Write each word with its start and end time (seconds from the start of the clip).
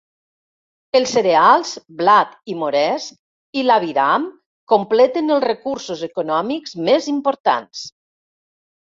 Els 0.99 1.11
cereals, 1.15 1.73
blat 1.97 2.31
i 2.53 2.55
moresc, 2.61 3.19
i 3.61 3.65
l'aviram 3.67 4.25
completen 4.73 5.35
els 5.35 5.43
recursos 5.47 6.01
econòmics 6.09 6.73
més 6.89 7.11
importants. 7.13 7.85